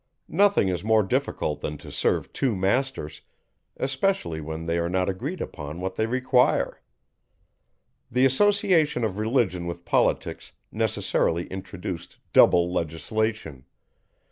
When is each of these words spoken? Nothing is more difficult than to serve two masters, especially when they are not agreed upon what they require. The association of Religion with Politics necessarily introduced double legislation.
Nothing 0.33 0.67
is 0.67 0.83
more 0.83 1.03
difficult 1.03 1.61
than 1.61 1.77
to 1.77 1.91
serve 1.91 2.33
two 2.33 2.55
masters, 2.55 3.21
especially 3.77 4.41
when 4.41 4.65
they 4.65 4.79
are 4.79 4.89
not 4.89 5.09
agreed 5.09 5.41
upon 5.41 5.79
what 5.79 5.93
they 5.93 6.07
require. 6.07 6.81
The 8.09 8.25
association 8.25 9.03
of 9.03 9.19
Religion 9.19 9.67
with 9.67 9.85
Politics 9.85 10.53
necessarily 10.71 11.45
introduced 11.51 12.17
double 12.33 12.73
legislation. 12.73 13.65